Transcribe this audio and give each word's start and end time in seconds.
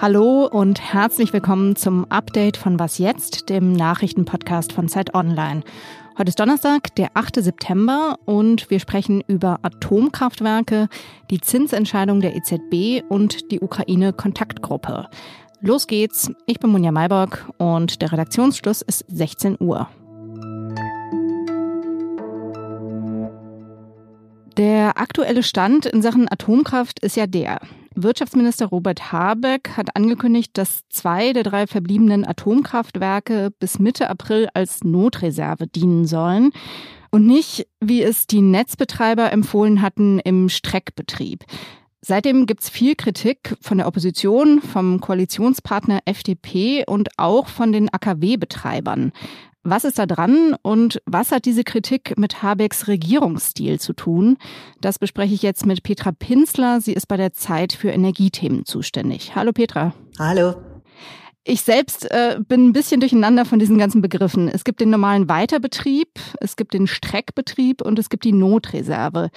Hallo 0.00 0.46
und 0.46 0.80
herzlich 0.80 1.34
willkommen 1.34 1.76
zum 1.76 2.06
Update 2.10 2.56
von 2.56 2.78
Was 2.78 2.96
jetzt, 2.96 3.50
dem 3.50 3.72
Nachrichtenpodcast 3.72 4.72
von 4.72 4.88
Zeit 4.88 5.12
Online. 5.14 5.64
Heute 6.16 6.30
ist 6.30 6.40
Donnerstag, 6.40 6.94
der 6.94 7.10
8. 7.12 7.42
September 7.42 8.18
und 8.24 8.70
wir 8.70 8.80
sprechen 8.80 9.22
über 9.26 9.58
Atomkraftwerke, 9.60 10.88
die 11.30 11.42
Zinsentscheidung 11.42 12.22
der 12.22 12.34
EZB 12.34 13.04
und 13.06 13.50
die 13.50 13.60
Ukraine-Kontaktgruppe. 13.60 15.10
Los 15.60 15.86
geht's. 15.86 16.32
Ich 16.46 16.58
bin 16.58 16.70
Munja 16.70 16.90
Mayborg 16.90 17.52
und 17.58 18.00
der 18.00 18.12
Redaktionsschluss 18.12 18.80
ist 18.80 19.04
16 19.08 19.58
Uhr. 19.60 19.90
Der 24.58 24.98
aktuelle 24.98 25.44
Stand 25.44 25.86
in 25.86 26.02
Sachen 26.02 26.26
Atomkraft 26.28 26.98
ist 26.98 27.16
ja 27.16 27.28
der. 27.28 27.60
Wirtschaftsminister 27.94 28.66
Robert 28.66 29.12
Habeck 29.12 29.76
hat 29.76 29.94
angekündigt, 29.94 30.50
dass 30.54 30.80
zwei 30.88 31.32
der 31.32 31.44
drei 31.44 31.68
verbliebenen 31.68 32.26
Atomkraftwerke 32.26 33.50
bis 33.60 33.78
Mitte 33.78 34.10
April 34.10 34.48
als 34.54 34.82
Notreserve 34.82 35.68
dienen 35.68 36.06
sollen 36.06 36.50
und 37.12 37.24
nicht, 37.24 37.68
wie 37.80 38.02
es 38.02 38.26
die 38.26 38.40
Netzbetreiber 38.40 39.30
empfohlen 39.30 39.80
hatten, 39.80 40.18
im 40.18 40.48
Streckbetrieb. 40.48 41.44
Seitdem 42.00 42.46
gibt's 42.46 42.68
viel 42.68 42.96
Kritik 42.96 43.56
von 43.60 43.78
der 43.78 43.86
Opposition, 43.86 44.60
vom 44.60 45.00
Koalitionspartner 45.00 46.00
FDP 46.04 46.84
und 46.84 47.10
auch 47.16 47.46
von 47.46 47.70
den 47.70 47.92
AKW-Betreibern. 47.92 49.12
Was 49.70 49.84
ist 49.84 49.98
da 49.98 50.06
dran 50.06 50.56
und 50.62 51.02
was 51.04 51.30
hat 51.30 51.44
diese 51.44 51.62
Kritik 51.62 52.16
mit 52.16 52.42
Habecks 52.42 52.88
Regierungsstil 52.88 53.78
zu 53.78 53.92
tun? 53.92 54.38
Das 54.80 54.98
bespreche 54.98 55.34
ich 55.34 55.42
jetzt 55.42 55.66
mit 55.66 55.82
Petra 55.82 56.10
Pinsler. 56.10 56.80
Sie 56.80 56.94
ist 56.94 57.06
bei 57.06 57.18
der 57.18 57.34
Zeit 57.34 57.74
für 57.74 57.90
Energiethemen 57.90 58.64
zuständig. 58.64 59.34
Hallo 59.34 59.52
Petra. 59.52 59.92
Hallo. 60.18 60.54
Ich 61.44 61.60
selbst 61.60 62.10
äh, 62.10 62.38
bin 62.48 62.68
ein 62.68 62.72
bisschen 62.72 63.00
durcheinander 63.00 63.44
von 63.44 63.58
diesen 63.58 63.76
ganzen 63.76 64.00
Begriffen. 64.00 64.48
Es 64.48 64.64
gibt 64.64 64.80
den 64.80 64.88
normalen 64.88 65.28
Weiterbetrieb, 65.28 66.08
es 66.40 66.56
gibt 66.56 66.72
den 66.72 66.86
Streckbetrieb 66.86 67.82
und 67.82 67.98
es 67.98 68.08
gibt 68.08 68.24
die 68.24 68.32
Notreserve, 68.32 69.28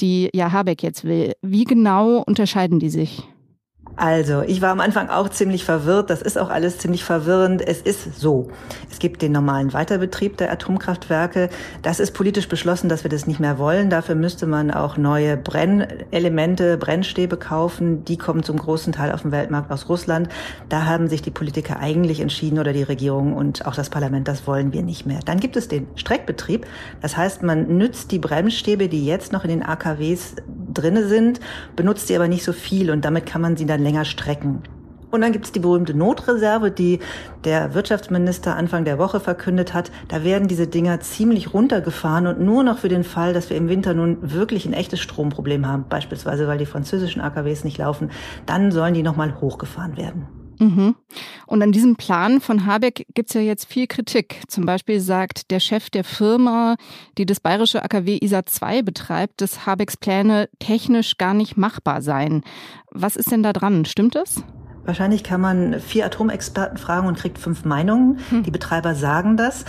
die 0.00 0.30
ja 0.34 0.50
Habeck 0.50 0.82
jetzt 0.82 1.04
will. 1.04 1.34
Wie 1.42 1.64
genau 1.64 2.24
unterscheiden 2.26 2.80
die 2.80 2.90
sich? 2.90 3.22
Also, 3.98 4.42
ich 4.42 4.60
war 4.60 4.72
am 4.72 4.80
Anfang 4.80 5.08
auch 5.08 5.30
ziemlich 5.30 5.64
verwirrt. 5.64 6.10
Das 6.10 6.20
ist 6.20 6.36
auch 6.36 6.50
alles 6.50 6.76
ziemlich 6.76 7.02
verwirrend. 7.02 7.66
Es 7.66 7.80
ist 7.80 8.20
so. 8.20 8.50
Es 8.90 8.98
gibt 8.98 9.22
den 9.22 9.32
normalen 9.32 9.72
Weiterbetrieb 9.72 10.36
der 10.36 10.52
Atomkraftwerke. 10.52 11.48
Das 11.80 11.98
ist 11.98 12.12
politisch 12.12 12.46
beschlossen, 12.46 12.90
dass 12.90 13.04
wir 13.04 13.08
das 13.08 13.26
nicht 13.26 13.40
mehr 13.40 13.58
wollen. 13.58 13.88
Dafür 13.88 14.14
müsste 14.14 14.46
man 14.46 14.70
auch 14.70 14.98
neue 14.98 15.38
Brennelemente, 15.38 16.76
Brennstäbe 16.76 17.38
kaufen. 17.38 18.04
Die 18.04 18.18
kommen 18.18 18.42
zum 18.42 18.58
großen 18.58 18.92
Teil 18.92 19.12
auf 19.12 19.22
dem 19.22 19.32
Weltmarkt 19.32 19.72
aus 19.72 19.88
Russland. 19.88 20.28
Da 20.68 20.84
haben 20.84 21.08
sich 21.08 21.22
die 21.22 21.30
Politiker 21.30 21.78
eigentlich 21.80 22.20
entschieden 22.20 22.58
oder 22.58 22.74
die 22.74 22.82
Regierung 22.82 23.34
und 23.34 23.64
auch 23.64 23.74
das 23.74 23.88
Parlament, 23.88 24.28
das 24.28 24.46
wollen 24.46 24.74
wir 24.74 24.82
nicht 24.82 25.06
mehr. 25.06 25.20
Dann 25.24 25.40
gibt 25.40 25.56
es 25.56 25.68
den 25.68 25.86
Streckbetrieb. 25.94 26.66
Das 27.00 27.16
heißt, 27.16 27.42
man 27.42 27.78
nützt 27.78 28.12
die 28.12 28.18
Brennstäbe, 28.18 28.88
die 28.88 29.06
jetzt 29.06 29.32
noch 29.32 29.44
in 29.44 29.50
den 29.50 29.62
AKWs 29.62 30.34
drinne 30.74 31.08
sind, 31.08 31.40
benutzt 31.74 32.08
sie 32.08 32.16
aber 32.16 32.28
nicht 32.28 32.44
so 32.44 32.52
viel 32.52 32.90
und 32.90 33.04
damit 33.04 33.24
kann 33.24 33.40
man 33.40 33.56
sie 33.56 33.64
dann 33.64 33.85
länger 33.86 34.04
strecken. 34.04 34.62
Und 35.12 35.20
dann 35.20 35.30
gibt 35.30 35.44
es 35.44 35.52
die 35.52 35.60
berühmte 35.60 35.94
Notreserve, 35.94 36.72
die 36.72 36.98
der 37.44 37.74
Wirtschaftsminister 37.74 38.56
Anfang 38.56 38.84
der 38.84 38.98
Woche 38.98 39.20
verkündet 39.20 39.72
hat. 39.72 39.92
Da 40.08 40.24
werden 40.24 40.48
diese 40.48 40.66
Dinger 40.66 40.98
ziemlich 40.98 41.54
runtergefahren 41.54 42.26
und 42.26 42.40
nur 42.40 42.64
noch 42.64 42.78
für 42.78 42.88
den 42.88 43.04
Fall, 43.04 43.32
dass 43.32 43.48
wir 43.48 43.56
im 43.56 43.68
Winter 43.68 43.94
nun 43.94 44.18
wirklich 44.20 44.66
ein 44.66 44.72
echtes 44.72 44.98
Stromproblem 44.98 45.68
haben, 45.68 45.84
beispielsweise 45.88 46.48
weil 46.48 46.58
die 46.58 46.66
französischen 46.66 47.22
AKWs 47.22 47.62
nicht 47.62 47.78
laufen, 47.78 48.10
dann 48.46 48.72
sollen 48.72 48.94
die 48.94 49.04
nochmal 49.04 49.40
hochgefahren 49.40 49.96
werden. 49.96 50.26
Mhm. 50.58 50.94
Und 51.46 51.62
an 51.62 51.72
diesem 51.72 51.96
Plan 51.96 52.40
von 52.40 52.66
Habeck 52.66 53.06
gibt's 53.14 53.34
ja 53.34 53.40
jetzt 53.40 53.66
viel 53.66 53.86
Kritik. 53.86 54.42
Zum 54.48 54.66
Beispiel 54.66 55.00
sagt 55.00 55.50
der 55.50 55.60
Chef 55.60 55.90
der 55.90 56.04
Firma, 56.04 56.76
die 57.18 57.26
das 57.26 57.40
bayerische 57.40 57.82
AKW 57.82 58.18
ISA 58.20 58.46
2 58.46 58.82
betreibt, 58.82 59.40
dass 59.40 59.66
Habecks 59.66 59.96
Pläne 59.96 60.48
technisch 60.58 61.18
gar 61.18 61.34
nicht 61.34 61.56
machbar 61.56 62.02
seien. 62.02 62.42
Was 62.90 63.16
ist 63.16 63.30
denn 63.30 63.42
da 63.42 63.52
dran? 63.52 63.84
Stimmt 63.84 64.14
das? 64.14 64.42
Wahrscheinlich 64.84 65.24
kann 65.24 65.40
man 65.40 65.80
vier 65.80 66.06
Atomexperten 66.06 66.78
fragen 66.78 67.08
und 67.08 67.18
kriegt 67.18 67.38
fünf 67.38 67.64
Meinungen. 67.64 68.20
Hm. 68.30 68.44
Die 68.44 68.52
Betreiber 68.52 68.94
sagen 68.94 69.36
das. 69.36 69.64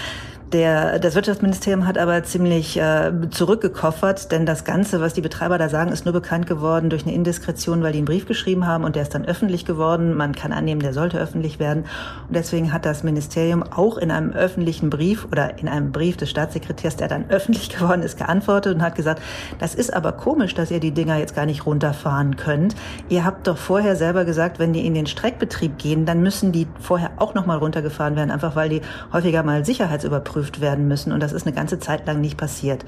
Der, 0.53 0.97
das 1.00 1.13
Wirtschaftsministerium 1.13 1.85
hat 1.85 1.97
aber 1.97 2.24
ziemlich 2.24 2.78
äh, 2.78 3.12
zurückgekoffert, 3.31 4.31
denn 4.31 4.46
das 4.46 4.63
Ganze, 4.63 5.02
was 5.02 5.13
die 5.13 5.19
Betreiber 5.19 5.58
da 5.58 5.68
sagen, 5.68 5.91
ist 5.91 6.06
nur 6.06 6.13
bekannt 6.13 6.47
geworden 6.47 6.90
durch 6.90 7.03
eine 7.06 7.13
Indiskretion, 7.13 7.84
weil 7.84 7.91
die 7.91 7.97
einen 7.97 8.06
Brief 8.06 8.25
geschrieben 8.28 8.66
haben 8.66 8.86
und 8.86 8.96
der 8.96 9.03
ist 9.03 9.13
dann 9.13 9.25
öffentlich 9.25 9.66
geworden. 9.66 10.16
Man 10.16 10.34
kann 10.34 10.53
annehmen, 10.53 10.80
der 10.80 10.94
sollte 10.94 11.19
öffentlich 11.19 11.59
werden. 11.59 11.84
Und 12.30 12.36
deswegen 12.36 12.72
hat 12.72 12.86
das 12.86 13.03
Ministerium 13.03 13.62
auch 13.62 13.97
in 13.97 14.09
einem 14.09 14.31
öffentlichen 14.31 14.90
Brief 14.90 15.28
oder 15.30 15.59
in 15.59 15.68
einem 15.68 15.91
Brief 15.91 16.16
des 16.16 16.30
Staatssekretärs, 16.30 16.96
der 16.96 17.09
dann 17.09 17.25
öffentlich 17.30 17.68
geworden 17.68 18.02
ist, 18.02 18.18
geantwortet 18.18 18.74
und 18.74 18.81
hat 18.81 18.96
gesagt, 18.96 19.22
das 19.59 19.75
ist 19.75 19.94
aber 19.94 20.13
komisch, 20.13 20.53
dass 20.53 20.72
ihr 20.72 20.80
die 20.80 20.91
Dinger 20.91 21.18
jetzt 21.18 21.36
gar 21.36 21.46
nicht 21.46 21.66
runterfahren 21.66 22.38
könnt. 22.38 22.74
Ihr 23.09 23.25
habt 23.25 23.47
doch 23.47 23.57
vorher 23.57 23.97
selber 23.97 24.24
gesagt, 24.24 24.59
wenn 24.59 24.72
die 24.72 24.86
in 24.86 24.94
den 24.94 25.07
Streckbetrieb 25.07 25.78
gehen, 25.78 26.06
dann 26.06 26.22
müssen 26.22 26.53
die 26.53 26.68
vorher 26.80 27.12
auch 27.18 27.34
nochmal 27.34 27.57
runtergefahren 27.57 28.16
werden, 28.16 28.31
einfach 28.31 28.56
weil 28.56 28.69
die 28.69 28.81
häufiger 29.12 29.44
mal 29.44 29.66
Sicherheitsüberprüfungen 29.66 30.37
überprüft 30.38 30.62
werden 30.62 30.88
müssen. 30.88 31.12
Und 31.12 31.22
das 31.22 31.34
ist 31.34 31.46
eine 31.46 31.56
ganze 31.56 31.80
Zeit 31.80 32.06
lang 32.06 32.22
nicht 32.22 32.38
passiert. 32.38 32.86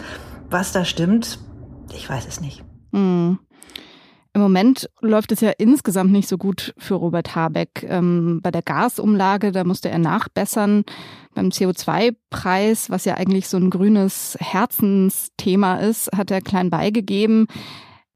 Was 0.50 0.72
da 0.72 0.86
stimmt, 0.86 1.40
ich 1.94 2.10
weiß 2.10 2.28
es 2.28 2.42
nicht. 2.42 2.64
Mhm. 2.92 3.40
Im 4.34 4.42
Moment 4.42 4.90
läuft 5.02 5.32
es 5.32 5.42
ja 5.42 5.52
insgesamt 5.58 6.12
nicht 6.12 6.30
so 6.30 6.38
gut 6.38 6.74
für 6.78 6.94
Robert 6.94 7.36
Habeck. 7.36 7.84
Ähm, 7.84 8.42
bei 8.44 8.52
der 8.52 8.62
Gasumlage, 8.62 9.52
da 9.52 9.64
musste 9.64 9.90
er 9.90 9.98
nachbessern. 9.98 10.84
Beim 11.34 11.50
CO2-Preis, 11.50 12.92
was 12.92 13.06
ja 13.06 13.16
eigentlich 13.16 13.48
so 13.48 13.58
ein 13.58 13.72
grünes 13.72 14.38
Herzensthema 14.40 15.78
ist, 15.78 16.12
hat 16.16 16.30
er 16.30 16.42
klein 16.42 16.70
beigegeben. 16.70 17.48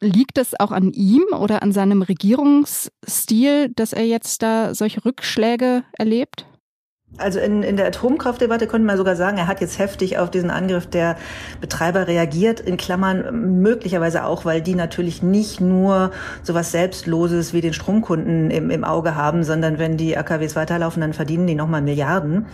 Liegt 0.02 0.38
es 0.38 0.60
auch 0.60 0.72
an 0.72 0.92
ihm 0.92 1.24
oder 1.36 1.64
an 1.64 1.72
seinem 1.72 2.04
Regierungsstil, 2.04 3.70
dass 3.76 3.94
er 3.94 4.06
jetzt 4.06 4.44
da 4.44 4.76
solche 4.76 5.04
Rückschläge 5.04 5.84
erlebt? 5.94 6.46
Also 7.18 7.40
in, 7.40 7.62
in 7.62 7.78
der 7.78 7.86
Atomkraftdebatte 7.88 8.66
könnte 8.66 8.88
man 8.88 8.98
sogar 8.98 9.16
sagen, 9.16 9.38
er 9.38 9.48
hat 9.48 9.62
jetzt 9.62 9.78
heftig 9.78 10.18
auf 10.18 10.32
diesen 10.32 10.50
Angriff 10.50 10.88
der 10.88 11.16
Betreiber 11.62 12.08
reagiert, 12.08 12.60
in 12.60 12.76
Klammern 12.76 13.62
möglicherweise 13.62 14.26
auch, 14.26 14.46
weil 14.46 14.62
die 14.62 14.74
natürlich 14.74 15.22
nicht 15.22 15.62
nur 15.62 16.12
sowas 16.42 16.72
Selbstloses 16.72 17.54
wie 17.54 17.62
den 17.62 17.74
Stromkunden 17.74 18.50
im, 18.50 18.72
im 18.72 18.84
Auge 18.84 19.16
haben, 19.16 19.44
sondern 19.44 19.78
wenn 19.78 19.96
die 19.96 20.18
AKWs 20.18 20.56
weiterlaufen, 20.56 21.02
dann 21.02 21.14
verdienen 21.14 21.46
die 21.46 21.56
nochmal 21.56 21.84
Milliarden. 21.84 22.48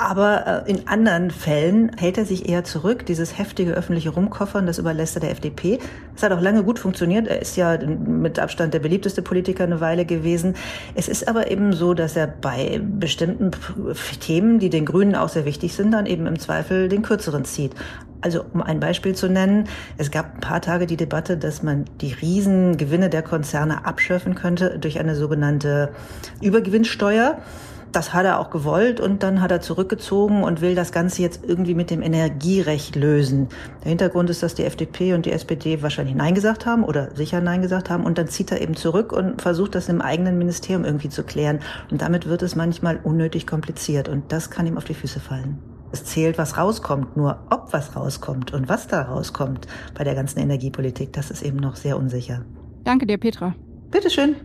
Aber 0.00 0.64
äh, 0.66 0.70
in 0.70 0.88
anderen 0.88 1.30
Fällen 1.30 1.90
hält 1.94 2.16
er 2.16 2.24
sich 2.24 2.48
eher 2.48 2.64
zurück. 2.64 3.04
Dieses 3.04 3.36
heftige 3.36 3.72
öffentliche 3.72 4.08
Rumkoffern, 4.08 4.64
das 4.64 4.78
überlässt 4.78 5.14
er 5.14 5.20
der 5.20 5.30
FDP. 5.30 5.78
Das 6.14 6.22
hat 6.22 6.32
auch 6.32 6.40
lange 6.40 6.64
gut 6.64 6.78
funktioniert. 6.78 7.28
Er 7.28 7.42
ist 7.42 7.54
ja 7.56 7.76
mit 7.86 8.38
Abstand 8.38 8.72
der 8.72 8.78
beliebteste 8.78 9.20
Politiker 9.20 9.64
eine 9.64 9.82
Weile 9.82 10.06
gewesen. 10.06 10.54
Es 10.94 11.06
ist 11.06 11.28
aber 11.28 11.50
eben 11.50 11.74
so, 11.74 11.92
dass 11.92 12.16
er 12.16 12.28
bei 12.28 12.80
bestimmten 12.82 13.50
Themen, 14.20 14.58
die 14.58 14.70
den 14.70 14.86
Grünen 14.86 15.14
auch 15.14 15.28
sehr 15.28 15.44
wichtig 15.44 15.74
sind, 15.74 15.90
dann 15.90 16.06
eben 16.06 16.26
im 16.26 16.38
Zweifel 16.38 16.88
den 16.88 17.02
kürzeren 17.02 17.44
zieht. 17.44 17.74
Also 18.22 18.42
um 18.54 18.62
ein 18.62 18.80
Beispiel 18.80 19.14
zu 19.14 19.28
nennen, 19.28 19.68
es 19.98 20.10
gab 20.10 20.34
ein 20.34 20.40
paar 20.40 20.62
Tage 20.62 20.86
die 20.86 20.96
Debatte, 20.96 21.36
dass 21.36 21.62
man 21.62 21.84
die 22.00 22.14
Riesengewinne 22.14 23.10
der 23.10 23.22
Konzerne 23.22 23.84
abschöpfen 23.84 24.34
könnte 24.34 24.78
durch 24.78 24.98
eine 24.98 25.14
sogenannte 25.14 25.90
Übergewinnsteuer. 26.40 27.36
Das 27.92 28.14
hat 28.14 28.24
er 28.24 28.38
auch 28.38 28.50
gewollt 28.50 29.00
und 29.00 29.24
dann 29.24 29.40
hat 29.40 29.50
er 29.50 29.60
zurückgezogen 29.60 30.44
und 30.44 30.60
will 30.60 30.76
das 30.76 30.92
Ganze 30.92 31.22
jetzt 31.22 31.44
irgendwie 31.44 31.74
mit 31.74 31.90
dem 31.90 32.02
Energierecht 32.02 32.94
lösen. 32.94 33.48
Der 33.82 33.88
Hintergrund 33.88 34.30
ist, 34.30 34.44
dass 34.44 34.54
die 34.54 34.64
FDP 34.64 35.14
und 35.14 35.26
die 35.26 35.32
SPD 35.32 35.82
wahrscheinlich 35.82 36.14
Nein 36.14 36.34
gesagt 36.34 36.66
haben 36.66 36.84
oder 36.84 37.14
sicher 37.16 37.40
Nein 37.40 37.62
gesagt 37.62 37.90
haben 37.90 38.04
und 38.04 38.16
dann 38.16 38.28
zieht 38.28 38.52
er 38.52 38.60
eben 38.60 38.76
zurück 38.76 39.12
und 39.12 39.42
versucht 39.42 39.74
das 39.74 39.88
im 39.88 40.00
eigenen 40.00 40.38
Ministerium 40.38 40.84
irgendwie 40.84 41.08
zu 41.08 41.24
klären. 41.24 41.58
Und 41.90 42.00
damit 42.02 42.28
wird 42.28 42.42
es 42.42 42.54
manchmal 42.54 43.00
unnötig 43.02 43.46
kompliziert 43.46 44.08
und 44.08 44.30
das 44.30 44.50
kann 44.50 44.66
ihm 44.66 44.76
auf 44.76 44.84
die 44.84 44.94
Füße 44.94 45.18
fallen. 45.18 45.58
Es 45.92 46.04
zählt, 46.04 46.38
was 46.38 46.56
rauskommt, 46.56 47.16
nur 47.16 47.40
ob 47.50 47.72
was 47.72 47.96
rauskommt 47.96 48.52
und 48.52 48.68
was 48.68 48.86
da 48.86 49.02
rauskommt 49.02 49.66
bei 49.98 50.04
der 50.04 50.14
ganzen 50.14 50.38
Energiepolitik, 50.38 51.12
das 51.12 51.32
ist 51.32 51.42
eben 51.42 51.56
noch 51.56 51.74
sehr 51.74 51.96
unsicher. 51.96 52.44
Danke 52.84 53.06
dir, 53.06 53.18
Petra. 53.18 53.54
Bitteschön. 53.90 54.36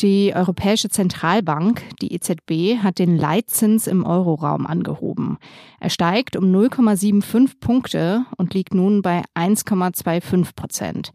Die 0.00 0.32
Europäische 0.34 0.88
Zentralbank, 0.88 1.82
die 2.02 2.12
EZB, 2.12 2.82
hat 2.82 2.98
den 2.98 3.16
Leitzins 3.16 3.86
im 3.86 4.04
Euroraum 4.04 4.66
angehoben. 4.66 5.38
Er 5.78 5.88
steigt 5.88 6.34
um 6.34 6.44
0,75 6.44 7.60
Punkte 7.60 8.26
und 8.36 8.54
liegt 8.54 8.74
nun 8.74 9.02
bei 9.02 9.22
1,25 9.36 10.56
Prozent. 10.56 11.12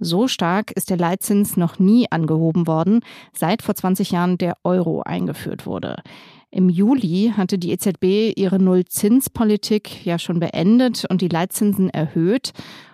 So 0.00 0.28
stark 0.28 0.72
ist 0.72 0.88
der 0.88 0.96
Leitzins 0.96 1.58
noch 1.58 1.78
nie 1.78 2.10
angehoben 2.10 2.66
worden, 2.66 3.00
seit 3.34 3.60
vor 3.60 3.74
20 3.74 4.10
Jahren 4.12 4.38
der 4.38 4.56
Euro 4.64 5.02
eingeführt 5.02 5.66
wurde. 5.66 5.96
Im 6.50 6.68
Juli 6.68 7.32
hatte 7.36 7.58
die 7.58 7.70
EZB 7.70 8.32
ihre 8.36 8.58
Nullzinspolitik 8.58 10.04
ja 10.04 10.18
schon 10.18 10.40
beendet 10.40 11.04
und 11.08 11.20
die 11.20 11.28
Leitzinsen 11.28 11.90
erhöht, 11.90 12.52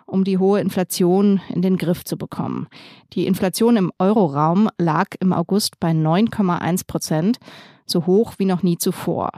um 0.08 0.24
die 0.24 0.38
hohe 0.38 0.60
Inflation 0.60 1.40
in 1.48 1.62
den 1.62 1.76
Griff 1.76 2.04
zu 2.04 2.16
bekommen. 2.16 2.66
Die 3.12 3.26
Inflation 3.26 3.76
im 3.76 3.92
Euroraum 3.98 4.68
lag 4.78 5.08
im 5.20 5.32
August 5.32 5.78
bei 5.78 5.90
9,1 5.90 6.86
Prozent, 6.86 7.38
so 7.86 8.06
hoch 8.06 8.34
wie 8.38 8.44
noch 8.44 8.62
nie 8.62 8.78
zuvor. 8.78 9.30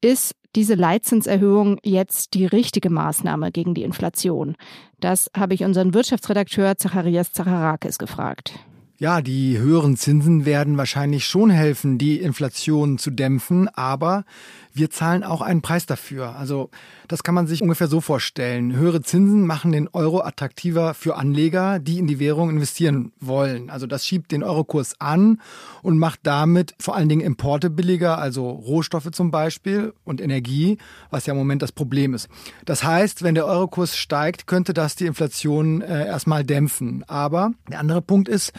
Ist 0.00 0.34
diese 0.54 0.74
Leitzinserhöhung 0.74 1.78
jetzt 1.82 2.34
die 2.34 2.46
richtige 2.46 2.90
Maßnahme 2.90 3.50
gegen 3.50 3.74
die 3.74 3.82
Inflation? 3.82 4.56
Das 5.00 5.30
habe 5.36 5.54
ich 5.54 5.64
unseren 5.64 5.94
Wirtschaftsredakteur 5.94 6.76
Zacharias 6.76 7.32
Zacharakis 7.32 7.98
gefragt. 7.98 8.54
Ja, 8.96 9.20
die 9.20 9.58
höheren 9.58 9.96
Zinsen 9.96 10.46
werden 10.46 10.78
wahrscheinlich 10.78 11.26
schon 11.26 11.50
helfen, 11.50 11.98
die 11.98 12.20
Inflation 12.20 12.96
zu 12.96 13.10
dämpfen, 13.10 13.68
aber 13.68 14.24
wir 14.74 14.90
zahlen 14.90 15.22
auch 15.22 15.40
einen 15.40 15.62
Preis 15.62 15.86
dafür. 15.86 16.34
Also 16.36 16.68
das 17.06 17.22
kann 17.22 17.34
man 17.34 17.46
sich 17.46 17.62
ungefähr 17.62 17.86
so 17.86 18.00
vorstellen. 18.00 18.74
Höhere 18.74 19.02
Zinsen 19.02 19.46
machen 19.46 19.70
den 19.70 19.88
Euro 19.88 20.20
attraktiver 20.20 20.94
für 20.94 21.14
Anleger, 21.14 21.78
die 21.78 22.00
in 22.00 22.08
die 22.08 22.18
Währung 22.18 22.50
investieren 22.50 23.12
wollen. 23.20 23.70
Also 23.70 23.86
das 23.86 24.04
schiebt 24.04 24.32
den 24.32 24.42
Eurokurs 24.42 25.00
an 25.00 25.40
und 25.82 25.98
macht 25.98 26.20
damit 26.24 26.74
vor 26.80 26.96
allen 26.96 27.08
Dingen 27.08 27.20
Importe 27.20 27.70
billiger, 27.70 28.18
also 28.18 28.50
Rohstoffe 28.50 29.10
zum 29.12 29.30
Beispiel 29.30 29.94
und 30.02 30.20
Energie, 30.20 30.78
was 31.10 31.26
ja 31.26 31.34
im 31.34 31.38
Moment 31.38 31.62
das 31.62 31.70
Problem 31.70 32.12
ist. 32.12 32.28
Das 32.64 32.82
heißt, 32.82 33.22
wenn 33.22 33.36
der 33.36 33.46
Eurokurs 33.46 33.96
steigt, 33.96 34.48
könnte 34.48 34.74
das 34.74 34.96
die 34.96 35.06
Inflation 35.06 35.82
äh, 35.82 36.06
erstmal 36.06 36.42
dämpfen. 36.42 37.04
Aber 37.06 37.52
der 37.70 37.78
andere 37.78 38.02
Punkt 38.02 38.28
ist, 38.28 38.52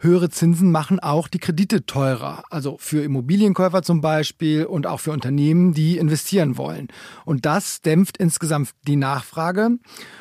höhere 0.00 0.30
Zinsen 0.30 0.70
machen 0.70 1.00
auch 1.00 1.28
die 1.28 1.38
Kredite 1.38 1.84
teurer. 1.84 2.44
Also 2.50 2.76
für 2.78 3.02
Immobilienkäufer 3.02 3.82
zum 3.82 4.00
Beispiel 4.00 4.64
und 4.64 4.86
auch 4.86 5.00
für 5.00 5.12
Unternehmen, 5.12 5.57
die 5.72 5.98
investieren 5.98 6.56
wollen. 6.56 6.88
Und 7.24 7.46
das 7.46 7.80
dämpft 7.80 8.16
insgesamt 8.16 8.70
die 8.86 8.96
Nachfrage, 8.96 9.78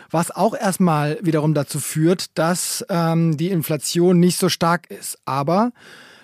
was 0.09 0.31
auch 0.31 0.55
erstmal 0.55 1.17
wiederum 1.21 1.53
dazu 1.53 1.79
führt, 1.79 2.37
dass 2.37 2.85
ähm, 2.89 3.37
die 3.37 3.49
Inflation 3.49 4.19
nicht 4.19 4.37
so 4.37 4.49
stark 4.49 4.89
ist. 4.89 5.17
Aber 5.25 5.71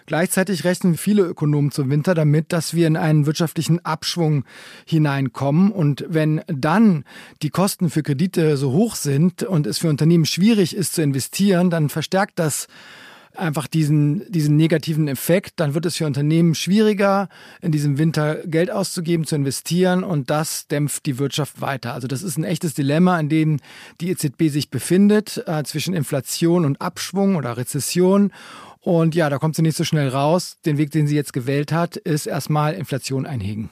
Gleichzeitig 0.06 0.66
rechnen 0.66 0.98
viele 0.98 1.24
Ökonomen 1.24 1.72
zum 1.72 1.90
Winter 1.90 2.14
damit, 2.14 2.52
dass 2.52 2.74
wir 2.74 2.88
in 2.88 2.98
einen 2.98 3.26
wirtschaftlichen 3.26 3.84
Abschwung 3.86 4.44
hineinkommen. 4.86 5.72
Und 5.72 6.06
wenn 6.10 6.42
dann 6.48 7.06
die 7.42 7.50
Kosten 7.50 7.90
für 7.90 8.04
Kredite 8.04 8.58
so 8.58 8.72
hoch 8.72 8.96
sind 8.96 9.44
und 9.44 9.66
es 9.66 9.78
für 9.78 9.90
Unternehmen 9.90 10.26
schwierig 10.26 10.76
ist 10.76 10.94
zu 10.94 11.02
investieren, 11.02 11.70
dann 11.70 11.90
verstärkt 11.90 12.38
das 12.38 12.68
einfach 13.36 13.68
diesen, 13.68 14.30
diesen 14.32 14.56
negativen 14.56 15.08
Effekt. 15.08 15.54
Dann 15.58 15.74
wird 15.74 15.86
es 15.86 15.98
für 15.98 16.06
Unternehmen 16.06 16.56
schwieriger, 16.56 17.30
in 17.62 17.72
diesem 17.72 17.98
Winter 17.98 18.36
Geld 18.46 18.72
auszugeben, 18.72 19.26
zu 19.26 19.36
investieren 19.36 20.04
und 20.04 20.30
das 20.30 20.68
dämpft 20.68 21.06
die 21.06 21.20
Wirtschaft 21.20 21.62
weiter. 21.62 21.94
Also 21.94 22.08
das 22.08 22.24
ist 22.24 22.38
ein 22.38 22.44
echtes 22.44 22.74
Dilemma, 22.74 23.20
in 23.20 23.30
dem 23.30 23.60
die 24.02 24.10
EZB 24.10 24.50
sich 24.50 24.70
befindet, 24.70 25.44
äh, 25.48 25.64
zwischen 25.64 25.94
Inflation 25.94 26.66
und 26.66 26.82
Abschwung 26.82 27.36
oder 27.36 27.58
Rezession. 27.58 28.32
Und 28.80 29.16
ja, 29.16 29.30
da 29.30 29.38
kommt 29.38 29.56
sie 29.56 29.62
nicht 29.62 29.78
so 29.78 29.86
schnell 29.86 30.10
raus. 30.10 30.58
Den 30.66 30.78
Weg, 30.78 30.92
den 30.92 31.08
sie 31.08 31.16
jetzt 31.16 31.32
gewählt 31.32 31.72
hat, 31.72 31.96
ist 31.96 32.26
erstmal 32.26 32.74
Inflation 32.74 33.26
einhegen. 33.26 33.70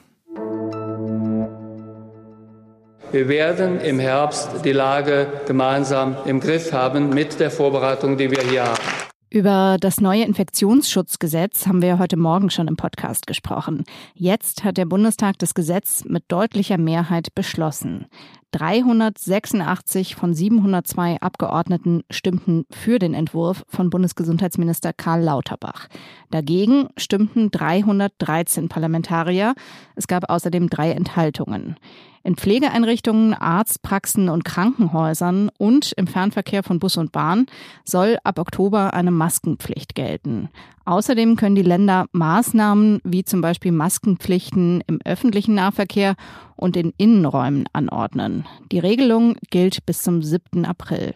Wir 3.12 3.28
werden 3.28 3.78
im 3.80 3.98
Herbst 3.98 4.64
die 4.64 4.72
Lage 4.72 5.26
gemeinsam 5.46 6.16
im 6.24 6.40
Griff 6.40 6.72
haben 6.72 7.10
mit 7.10 7.38
der 7.40 7.50
Vorbereitung, 7.50 8.16
die 8.16 8.30
wir 8.30 8.40
hier 8.40 8.64
haben. 8.64 9.11
Über 9.32 9.78
das 9.80 9.98
neue 9.98 10.24
Infektionsschutzgesetz 10.24 11.66
haben 11.66 11.80
wir 11.80 11.98
heute 11.98 12.18
Morgen 12.18 12.50
schon 12.50 12.68
im 12.68 12.76
Podcast 12.76 13.26
gesprochen. 13.26 13.84
Jetzt 14.12 14.62
hat 14.62 14.76
der 14.76 14.84
Bundestag 14.84 15.38
das 15.38 15.54
Gesetz 15.54 16.04
mit 16.04 16.24
deutlicher 16.28 16.76
Mehrheit 16.76 17.34
beschlossen. 17.34 18.08
386 18.50 20.16
von 20.16 20.34
702 20.34 21.22
Abgeordneten 21.22 22.02
stimmten 22.10 22.66
für 22.70 22.98
den 22.98 23.14
Entwurf 23.14 23.64
von 23.68 23.88
Bundesgesundheitsminister 23.88 24.92
Karl 24.92 25.22
Lauterbach. 25.22 25.88
Dagegen 26.30 26.88
stimmten 26.98 27.50
313 27.50 28.68
Parlamentarier. 28.68 29.54
Es 29.96 30.08
gab 30.08 30.28
außerdem 30.28 30.68
drei 30.68 30.90
Enthaltungen. 30.90 31.76
In 32.24 32.36
Pflegeeinrichtungen, 32.36 33.34
Arztpraxen 33.34 34.28
und 34.28 34.44
Krankenhäusern 34.44 35.50
und 35.58 35.92
im 35.96 36.06
Fernverkehr 36.06 36.62
von 36.62 36.78
Bus 36.78 36.96
und 36.96 37.10
Bahn 37.10 37.46
soll 37.84 38.18
ab 38.22 38.38
Oktober 38.38 38.94
eine 38.94 39.10
Maskenpflicht 39.10 39.94
gelten. 39.94 40.48
Außerdem 40.84 41.36
können 41.36 41.56
die 41.56 41.62
Länder 41.62 42.06
Maßnahmen 42.12 43.00
wie 43.04 43.24
zum 43.24 43.40
Beispiel 43.40 43.72
Maskenpflichten 43.72 44.82
im 44.86 45.00
öffentlichen 45.04 45.54
Nahverkehr 45.54 46.14
und 46.56 46.76
in 46.76 46.92
Innenräumen 46.96 47.64
anordnen. 47.72 48.46
Die 48.70 48.78
Regelung 48.78 49.36
gilt 49.50 49.84
bis 49.84 50.02
zum 50.02 50.22
7. 50.22 50.64
April. 50.64 51.14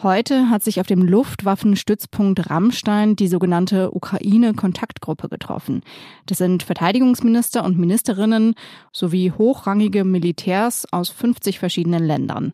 Heute 0.00 0.48
hat 0.48 0.62
sich 0.62 0.80
auf 0.80 0.86
dem 0.86 1.02
Luftwaffenstützpunkt 1.02 2.50
Rammstein 2.50 3.16
die 3.16 3.26
sogenannte 3.26 3.92
Ukraine-Kontaktgruppe 3.92 5.28
getroffen. 5.28 5.82
Das 6.26 6.38
sind 6.38 6.62
Verteidigungsminister 6.62 7.64
und 7.64 7.80
Ministerinnen 7.80 8.54
sowie 8.92 9.32
hochrangige 9.36 10.04
Militärs 10.04 10.86
aus 10.92 11.08
50 11.08 11.58
verschiedenen 11.58 12.04
Ländern. 12.04 12.52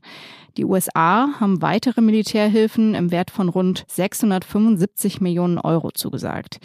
Die 0.56 0.64
USA 0.64 1.34
haben 1.38 1.60
weitere 1.60 2.00
Militärhilfen 2.00 2.94
im 2.94 3.10
Wert 3.10 3.30
von 3.30 3.50
rund 3.50 3.84
675 3.88 5.20
Millionen 5.20 5.58
Euro 5.58 5.90
zugesagt. 5.90 6.60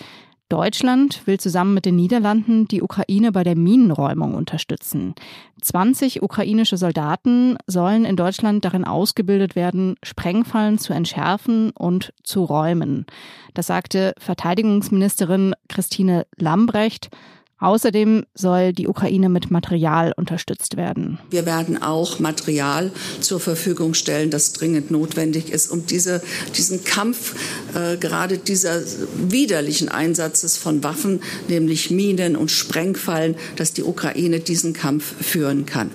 Deutschland 0.50 1.26
will 1.28 1.40
zusammen 1.40 1.76
mit 1.76 1.86
den 1.86 1.96
Niederlanden 1.96 2.68
die 2.68 2.82
Ukraine 2.82 3.32
bei 3.32 3.44
der 3.44 3.56
Minenräumung 3.56 4.34
unterstützen. 4.34 5.14
20 5.62 6.24
ukrainische 6.24 6.76
Soldaten 6.76 7.58
sollen 7.68 8.04
in 8.04 8.16
Deutschland 8.16 8.66
darin 8.66 8.84
ausgebildet 8.84 9.56
werden, 9.56 9.96
Sprengfallen 10.02 10.80
zu 10.80 10.94
entschärfen 10.94 11.70
und 11.72 12.14
zu 12.24 12.44
räumen. 12.44 13.06
Das 13.54 13.68
sagte 13.68 14.14
Verteidigungsministerin 14.18 15.54
Christine 15.68 16.26
Lambrecht 16.38 17.10
Außerdem 17.60 18.24
soll 18.34 18.72
die 18.72 18.88
Ukraine 18.88 19.28
mit 19.28 19.52
Material 19.52 20.14
unterstützt 20.16 20.78
werden. 20.78 21.20
Wir 21.30 21.46
werden 21.46 21.82
auch 21.82 22.20
Material 22.20 22.92
zur 23.20 23.40
Verfügung 23.40 23.94
stellen, 23.94 24.32
das 24.32 24.54
dringend 24.54 24.92
notwendig 24.92 25.52
ist, 25.52 25.70
um 25.70 25.86
diese, 25.86 26.22
diesen 26.56 26.86
Kampf, 26.86 27.36
äh, 27.76 27.98
gerade 27.98 28.38
dieser 28.38 28.82
widerlichen 29.16 29.90
Einsatzes 29.90 30.58
von 30.58 30.84
Waffen, 30.84 31.22
nämlich 31.50 31.92
Minen 31.92 32.38
und 32.38 32.50
Sprengfallen, 32.50 33.36
dass 33.58 33.74
die 33.74 33.84
Ukraine 33.84 34.40
diesen 34.40 34.74
Kampf 34.74 35.14
führen 35.22 35.66
kann. 35.66 35.92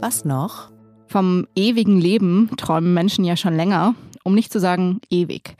Was 0.00 0.24
noch? 0.24 0.70
Vom 1.06 1.46
ewigen 1.54 2.00
Leben 2.00 2.50
träumen 2.56 2.94
Menschen 2.94 3.24
ja 3.24 3.36
schon 3.36 3.54
länger, 3.54 3.94
um 4.24 4.34
nicht 4.34 4.52
zu 4.52 4.60
sagen 4.60 5.00
ewig. 5.08 5.56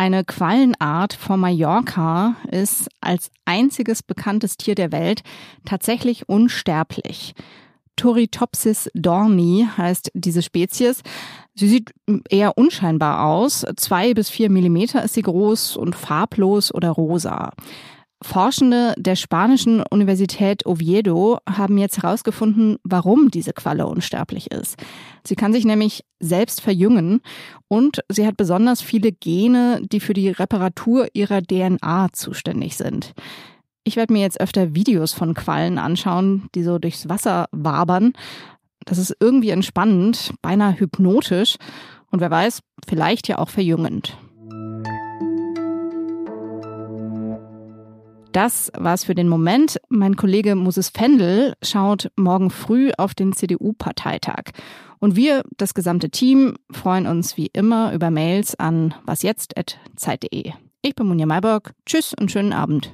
Eine 0.00 0.22
Quallenart 0.22 1.12
von 1.12 1.40
Mallorca 1.40 2.36
ist 2.52 2.88
als 3.00 3.32
einziges 3.46 4.04
bekanntes 4.04 4.56
Tier 4.56 4.76
der 4.76 4.92
Welt 4.92 5.24
tatsächlich 5.64 6.28
unsterblich. 6.28 7.34
Turritopsis 7.96 8.88
dorni 8.94 9.66
heißt 9.76 10.12
diese 10.14 10.42
Spezies. 10.42 11.02
Sie 11.56 11.68
sieht 11.68 11.92
eher 12.30 12.56
unscheinbar 12.56 13.24
aus. 13.24 13.66
Zwei 13.74 14.14
bis 14.14 14.30
vier 14.30 14.50
Millimeter 14.50 15.02
ist 15.02 15.14
sie 15.14 15.22
groß 15.22 15.76
und 15.76 15.96
farblos 15.96 16.72
oder 16.72 16.90
rosa. 16.90 17.50
Forschende 18.20 18.94
der 18.96 19.14
spanischen 19.14 19.82
Universität 19.90 20.66
Oviedo 20.66 21.38
haben 21.48 21.78
jetzt 21.78 22.02
herausgefunden, 22.02 22.78
warum 22.82 23.30
diese 23.30 23.52
Qualle 23.52 23.86
unsterblich 23.86 24.50
ist. 24.50 24.76
Sie 25.24 25.36
kann 25.36 25.52
sich 25.52 25.64
nämlich 25.64 26.04
selbst 26.18 26.60
verjüngen 26.60 27.20
und 27.68 28.00
sie 28.08 28.26
hat 28.26 28.36
besonders 28.36 28.82
viele 28.82 29.12
Gene, 29.12 29.80
die 29.84 30.00
für 30.00 30.14
die 30.14 30.30
Reparatur 30.30 31.06
ihrer 31.12 31.42
DNA 31.42 32.08
zuständig 32.12 32.76
sind. 32.76 33.14
Ich 33.84 33.94
werde 33.96 34.12
mir 34.12 34.20
jetzt 34.20 34.40
öfter 34.40 34.74
Videos 34.74 35.12
von 35.12 35.34
Quallen 35.34 35.78
anschauen, 35.78 36.48
die 36.54 36.64
so 36.64 36.78
durchs 36.78 37.08
Wasser 37.08 37.46
wabern. 37.52 38.14
Das 38.84 38.98
ist 38.98 39.16
irgendwie 39.20 39.50
entspannend, 39.50 40.34
beinahe 40.42 40.78
hypnotisch 40.78 41.56
und 42.10 42.20
wer 42.20 42.30
weiß, 42.30 42.60
vielleicht 42.86 43.28
ja 43.28 43.38
auch 43.38 43.50
verjüngend. 43.50 44.16
Das 48.38 48.70
war's 48.78 49.02
für 49.02 49.16
den 49.16 49.28
Moment. 49.28 49.80
Mein 49.88 50.14
Kollege 50.14 50.54
Moses 50.54 50.90
Fendel 50.90 51.54
schaut 51.60 52.12
morgen 52.14 52.50
früh 52.50 52.92
auf 52.96 53.12
den 53.12 53.32
CDU-Parteitag. 53.32 54.52
Und 55.00 55.16
wir, 55.16 55.42
das 55.56 55.74
gesamte 55.74 56.08
Team, 56.08 56.54
freuen 56.70 57.08
uns 57.08 57.36
wie 57.36 57.48
immer 57.52 57.92
über 57.92 58.12
Mails 58.12 58.54
an 58.54 58.94
wasjetzt.zeit.de. 59.06 60.52
Ich 60.82 60.94
bin 60.94 61.06
Munja 61.08 61.26
Mayburg. 61.26 61.72
Tschüss 61.84 62.14
und 62.14 62.30
schönen 62.30 62.52
Abend. 62.52 62.92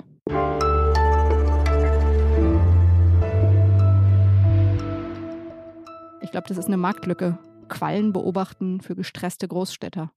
Ich 6.22 6.30
glaube, 6.30 6.48
das 6.48 6.56
ist 6.56 6.68
eine 6.68 6.78
Marktlücke. 6.78 7.36
Quallen 7.68 8.14
beobachten 8.14 8.80
für 8.80 8.96
gestresste 8.96 9.46
Großstädter. 9.46 10.10